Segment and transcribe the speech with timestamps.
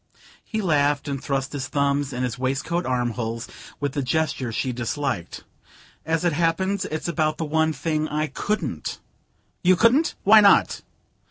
[0.43, 3.47] He laughed and thrust his thumbs in his waistcoat armholes
[3.79, 5.43] with the gesture she disliked.
[6.07, 8.99] "As it happens, it's about the one thing I couldn't."
[9.61, 10.15] "You couldn't?
[10.23, 10.81] Why not?"